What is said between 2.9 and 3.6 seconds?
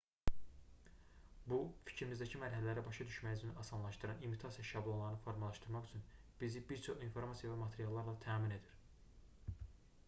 düşməyimizi